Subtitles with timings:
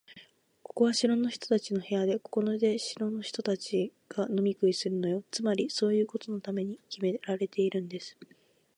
[0.63, 5.23] ここは城の人たちの部屋で、ここで城の人たちが飲み食いするのよ。
[5.29, 8.17] つまり、そういうことのためにきめられているんです。